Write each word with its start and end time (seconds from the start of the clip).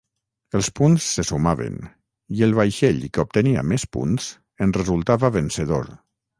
Els 0.59 0.69
punts 0.79 1.09
se 1.17 1.25
sumaven 1.29 1.75
i 2.39 2.43
el 2.47 2.57
vaixell 2.61 3.05
que 3.11 3.27
obtenia 3.27 3.67
més 3.75 3.87
punts 3.99 4.33
en 4.67 4.77
resultava 4.81 5.35
vencedor. 5.41 5.97